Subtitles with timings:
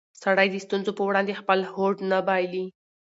[0.21, 2.65] سړی د ستونزو په وړاندې خپل هوډ نه بایلي